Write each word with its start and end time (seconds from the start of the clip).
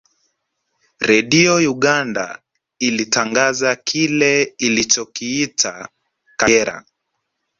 Redio 1.01 1.55
Uganda 1.67 2.39
ilitangaza 2.79 3.75
kile 3.75 4.43
ilichokiita 4.57 5.89
Kagera 6.37 6.85